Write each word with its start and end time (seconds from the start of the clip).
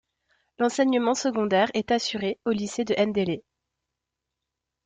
L'enseignement 0.57 1.13
secondaire 1.13 1.69
est 1.75 1.91
assuré 1.91 2.39
au 2.45 2.49
lycée 2.49 2.83
de 2.83 2.95
Ndélé. 2.95 3.43